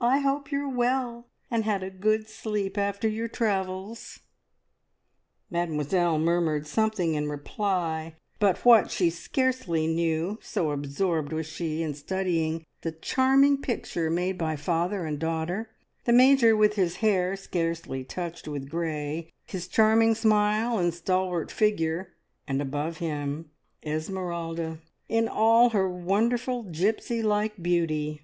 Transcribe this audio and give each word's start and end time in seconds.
I 0.00 0.20
hope 0.20 0.50
you're 0.50 0.70
well, 0.70 1.26
and 1.50 1.62
had 1.66 1.82
a 1.82 1.90
good 1.90 2.30
sleep 2.30 2.78
after 2.78 3.06
your 3.06 3.28
travels." 3.28 4.20
Mademoiselle 5.50 6.18
murmured 6.18 6.66
something 6.66 7.12
in 7.12 7.28
reply, 7.28 8.14
but 8.38 8.64
what, 8.64 8.90
she 8.90 9.10
scarcely 9.10 9.86
knew, 9.86 10.38
so 10.40 10.70
absorbed 10.70 11.30
was 11.34 11.44
she 11.44 11.82
in 11.82 11.92
studying 11.92 12.64
the 12.80 12.90
charming 12.90 13.60
picture 13.60 14.08
made 14.08 14.38
by 14.38 14.56
father 14.56 15.04
and 15.04 15.18
daughter, 15.18 15.68
the 16.06 16.12
Major 16.14 16.56
with 16.56 16.76
his 16.76 16.96
hair 17.04 17.36
scarcely 17.36 18.02
touched 18.02 18.48
with 18.48 18.70
grey, 18.70 19.30
his 19.44 19.68
charming 19.68 20.14
smile 20.14 20.78
and 20.78 20.94
stalwart 20.94 21.50
figure, 21.52 22.14
and 22.48 22.62
above 22.62 22.96
him 22.96 23.50
Esmeralda, 23.84 24.78
in 25.10 25.28
all 25.28 25.68
her 25.68 25.86
wonderful, 25.86 26.62
gipsy 26.62 27.22
like 27.22 27.62
beauty. 27.62 28.22